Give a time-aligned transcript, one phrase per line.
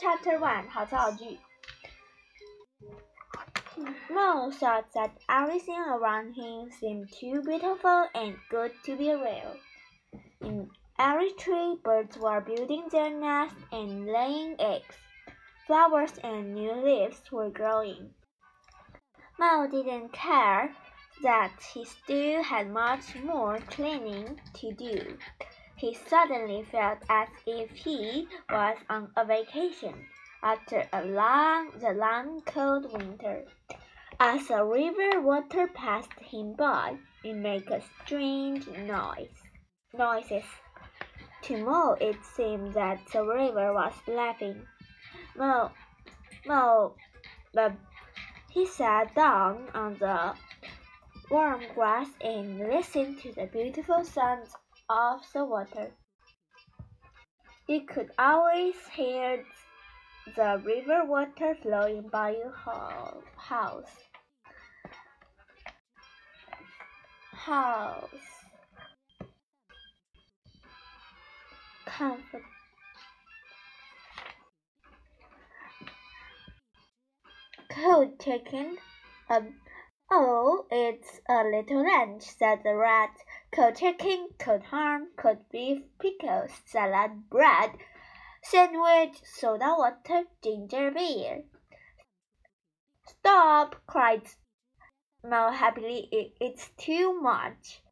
[0.00, 1.38] Chapter 1 How Zhao
[4.08, 9.56] Mo thought that everything around him seemed too beautiful and good to be real.
[10.40, 10.70] In
[11.00, 14.94] every tree, birds were building their nests and laying eggs.
[15.66, 18.14] Flowers and new leaves were growing.
[19.36, 20.76] Mo didn't care
[21.24, 25.18] that he still had much more cleaning to do.
[25.78, 30.08] He suddenly felt as if he was on a vacation
[30.42, 33.44] after a long, the long cold winter.
[34.18, 39.40] As the river water passed him by, it made a strange noise,
[39.96, 40.42] noises.
[41.42, 44.66] To Mo, it seemed that the river was laughing.
[45.36, 45.70] Mo,
[46.44, 46.96] Mo,
[47.54, 47.72] but
[48.50, 50.34] he sat down on the
[51.30, 54.56] warm grass and listened to the beautiful sounds
[54.88, 55.92] of the water.
[57.66, 59.44] You could always hear
[60.36, 62.54] the river water flowing by your
[63.36, 63.86] house.
[67.32, 68.08] House.
[71.86, 72.42] Comfort.
[77.70, 78.76] Cold chicken.
[79.30, 79.54] Um,
[80.10, 83.10] oh, it's a little lunch, said the rat.
[83.50, 87.78] Cold chicken, cold ham, cold beef, pickles, salad, bread,
[88.42, 91.44] sandwich, soda water, ginger beer.
[93.06, 93.76] Stop!
[93.86, 94.22] cried
[95.24, 96.08] Mo happily.
[96.40, 97.82] It's too much.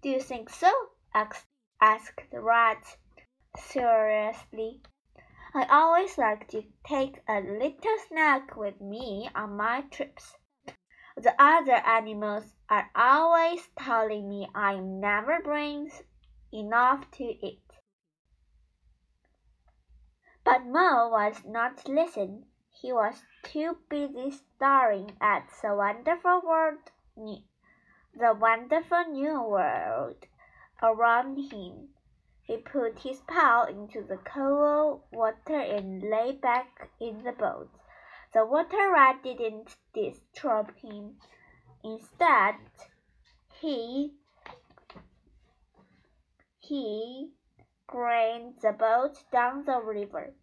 [0.00, 0.72] Do you think so?
[1.12, 2.96] asked the rat
[3.56, 4.80] seriously.
[5.54, 10.36] I always like to take a little snack with me on my trips.
[11.16, 15.92] The other animals are always telling me I never bring
[16.52, 17.62] enough to eat.
[20.42, 22.46] But Mo was not listening.
[22.68, 30.26] He was too busy staring at the wonderful world, the wonderful new world
[30.82, 31.94] around him.
[32.42, 37.70] He put his paw into the cold water and lay back in the boat.
[38.34, 41.20] The water rat didn't disturb him.
[41.84, 42.56] Instead,
[43.60, 44.14] he
[46.58, 47.30] he
[47.86, 50.34] grained the boat down the river.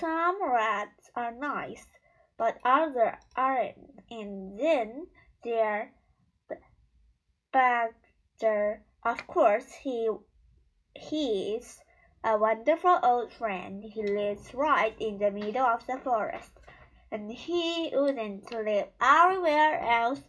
[0.00, 1.86] Some rats are nice,
[2.38, 5.08] but others aren't, and then
[5.44, 5.90] there's
[7.52, 8.82] Badger.
[9.04, 10.08] Of course, he
[10.96, 11.82] he's
[12.24, 13.84] a wonderful old friend.
[13.84, 16.52] He lives right in the middle of the forest,
[17.12, 20.22] and he wouldn't live anywhere else,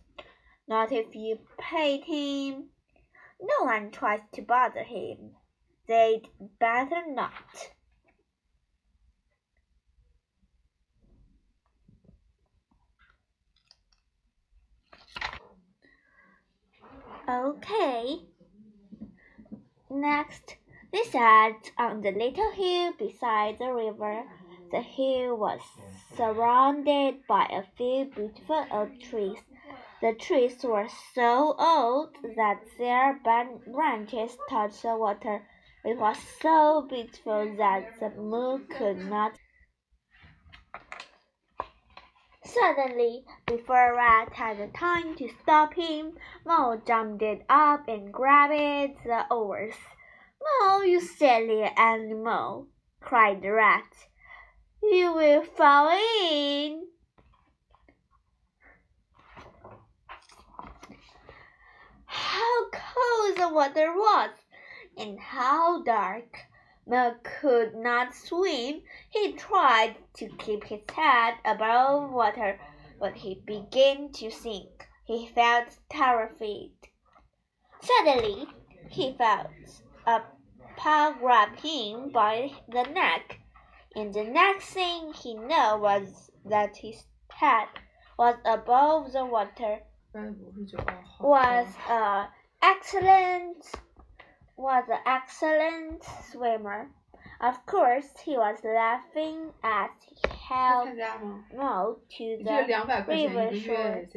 [0.68, 2.72] not if you paid him.
[3.40, 5.38] No one tries to bother him.
[5.88, 6.28] They'd
[6.60, 7.72] better not.
[17.52, 18.20] Okay.
[19.90, 20.56] Next,
[20.94, 24.24] they sat on the little hill beside the river.
[24.72, 25.60] The hill was
[26.16, 29.40] surrounded by a few beautiful old trees.
[30.02, 35.46] The trees were so old that their branches touched the water.
[35.84, 39.38] It was so beautiful that the moon could not
[42.54, 49.76] Suddenly, before Rat had time to stop him, Mo jumped up and grabbed the oars.
[50.42, 52.68] Mo, you silly animal,
[53.00, 54.08] cried the rat.
[54.84, 55.90] You will fall
[56.26, 56.88] in.
[62.06, 64.32] How cold the water was,
[64.98, 66.51] and how dark!
[66.88, 68.82] Mo could not swim.
[69.10, 72.60] He tried to keep his head above water,
[73.00, 74.88] but he began to sink.
[75.06, 76.72] He felt terrified.
[77.82, 78.48] Suddenly,
[78.90, 79.48] he felt
[80.06, 80.22] a
[80.76, 83.40] paw grab him by the neck,
[83.96, 87.68] and the next thing he knew was that his head
[88.18, 89.80] was above the water.
[91.20, 92.28] Was an
[92.62, 93.66] excellent
[94.62, 96.92] was an excellent swimmer.
[97.42, 100.90] Of course, he was laughing as he held
[101.56, 104.08] Mo to the river shore.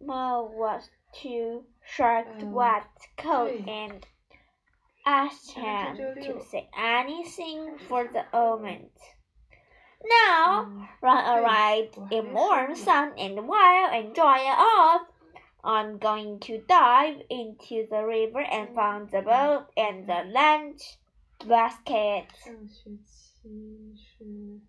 [0.00, 2.86] Mo was too short, wet,
[3.16, 4.06] cold, and
[5.04, 8.92] asked him to say anything for the moment.
[10.04, 15.02] Now, Rat arrived in warm sun and while enjoying off,
[15.63, 20.97] I'm going to dive into the river and find the boat and the lunch
[21.45, 22.27] basket.
[22.43, 24.61] 上学期是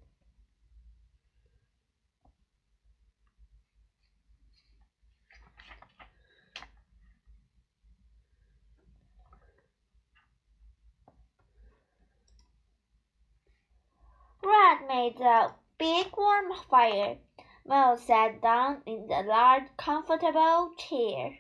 [14.43, 17.19] Rat made a big warm fire.
[17.68, 21.40] Mo sat down in the large comfortable chair.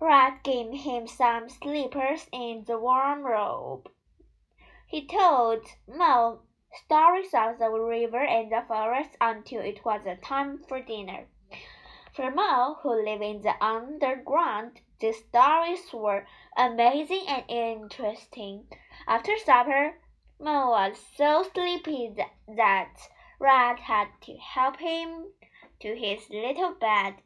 [0.00, 3.90] Rat gave him some slippers and the warm robe.
[4.86, 6.42] He told Mo
[6.72, 11.26] stories of the river and the forest until it was time for dinner.
[12.12, 16.26] For Mo, who lived in the underground, the stories were
[16.56, 18.68] amazing and interesting.
[19.08, 20.00] After supper,
[20.38, 22.14] Mo was so sleepy
[22.46, 25.32] that Rat had to help him
[25.80, 27.22] to his little bed.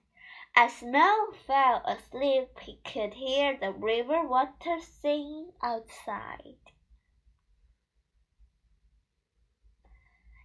[0.55, 6.59] As Mo fell asleep, he could hear the river water singing outside.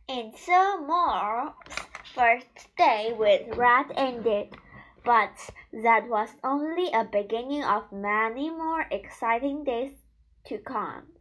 [0.07, 1.51] And so Mo's
[2.15, 4.55] first day with Rat ended.
[5.03, 9.93] But that was only a beginning of many more exciting days
[10.45, 11.13] to come.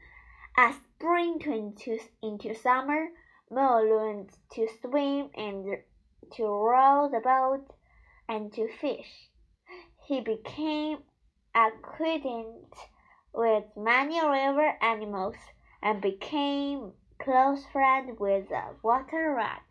[0.56, 1.82] As spring turned
[2.22, 3.08] into summer,
[3.48, 5.78] Mo learned to swim and
[6.32, 7.72] to row the boat
[8.28, 9.30] and to fish.
[10.04, 11.04] He became
[11.54, 12.66] acquainted
[13.32, 15.36] with many river animals
[15.80, 19.62] and became close friend with the water rat.